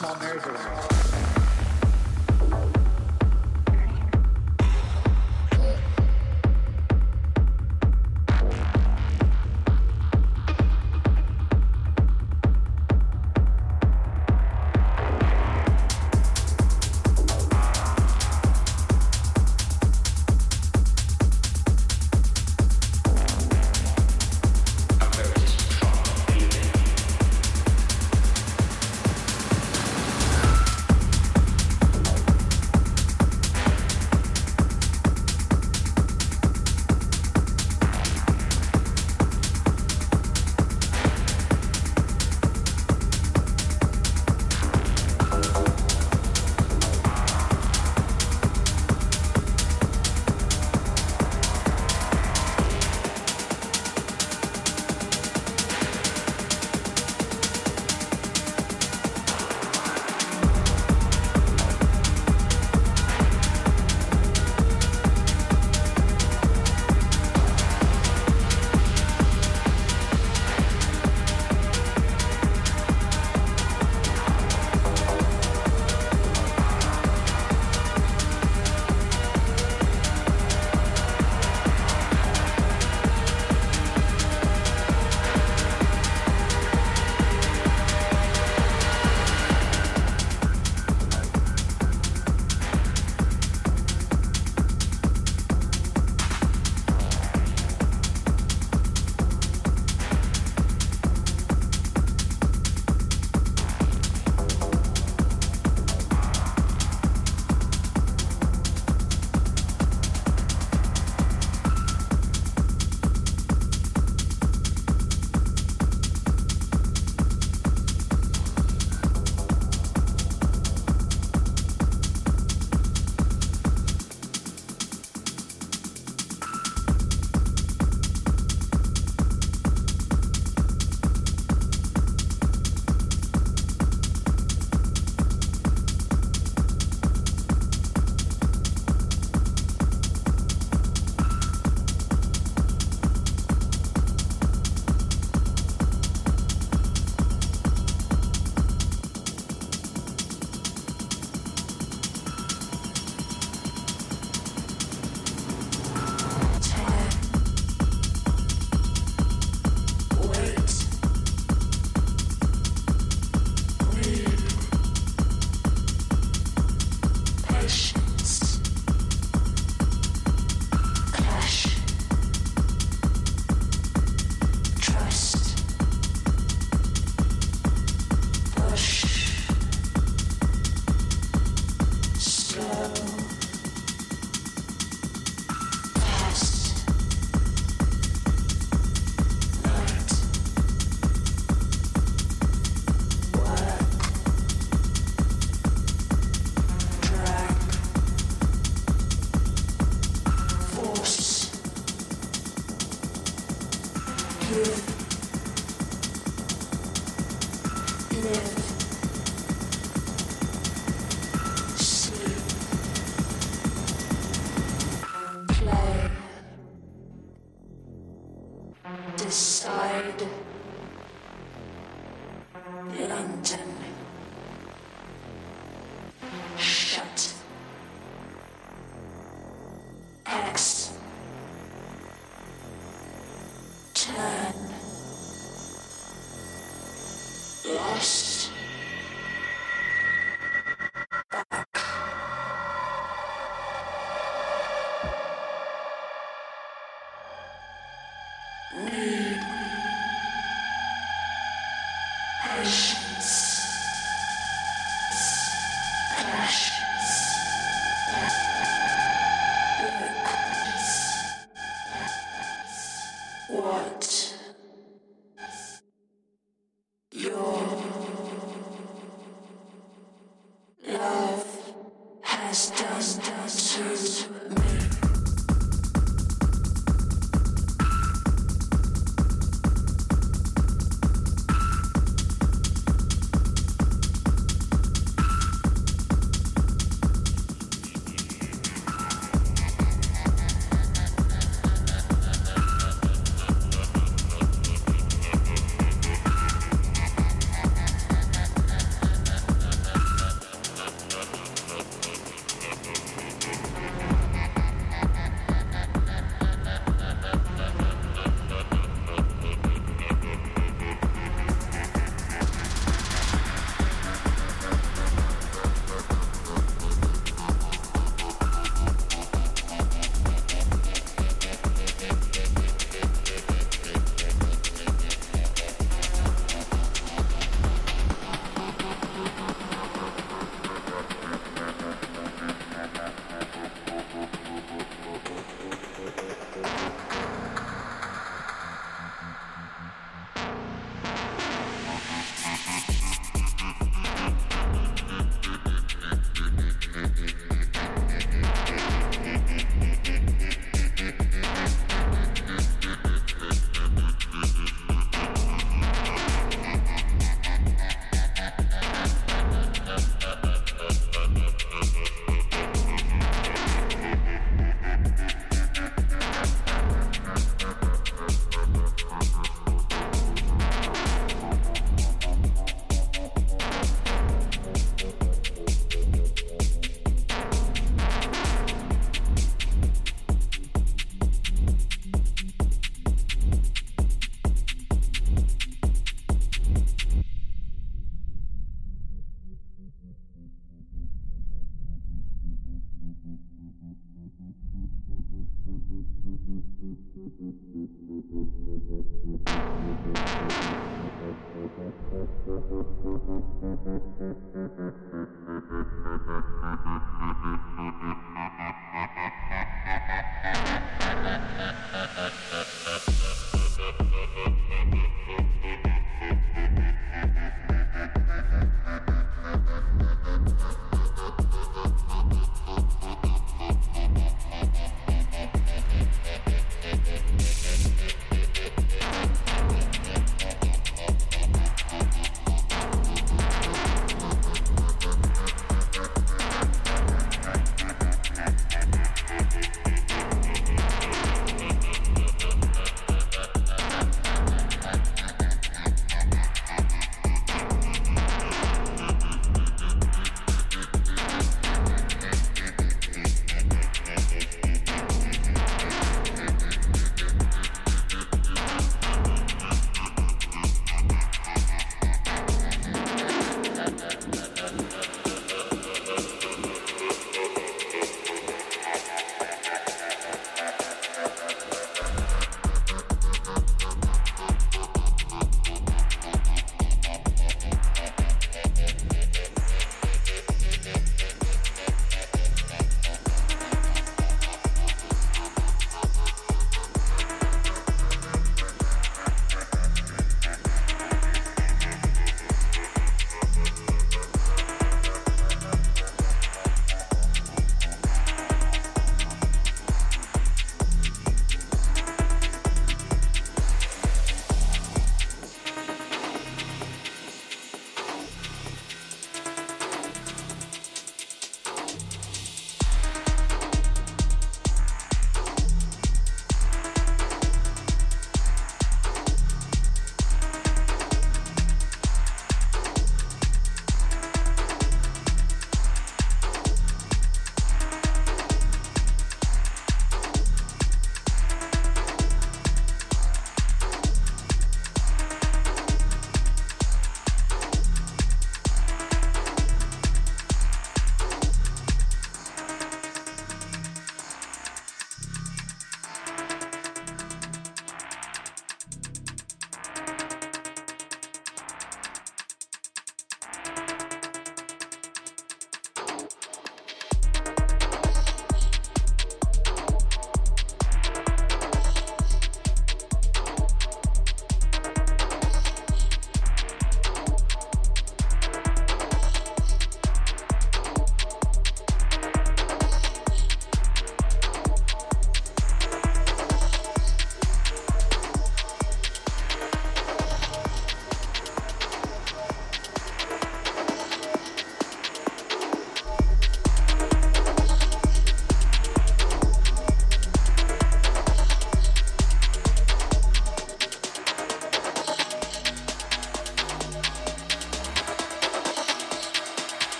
[0.00, 0.69] small merry-go-round.